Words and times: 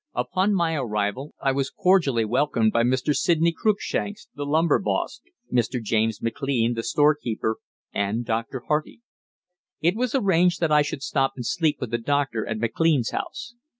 Upon 0.15 0.55
my 0.55 0.73
arrival 0.73 1.35
I 1.43 1.51
was 1.51 1.69
cordially 1.69 2.25
welcomed 2.25 2.71
by 2.73 2.81
Mr. 2.81 3.13
Sidney 3.15 3.51
Cruikshanks, 3.53 4.29
the 4.33 4.47
lumber 4.47 4.79
"boss"; 4.79 5.21
Mr. 5.53 5.79
James 5.79 6.23
McLean, 6.23 6.73
the 6.73 6.81
storekeeper, 6.81 7.57
and 7.93 8.25
Dr. 8.25 8.63
Hardy. 8.67 9.01
It 9.79 9.95
was 9.95 10.15
arranged 10.15 10.59
that 10.59 10.71
I 10.71 10.81
should 10.81 11.03
stop 11.03 11.33
and 11.35 11.45
sleep 11.45 11.77
with 11.79 11.91
the 11.91 11.99
doctor 11.99 12.47
at 12.47 12.57
McLean's 12.57 13.11
house. 13.11 13.53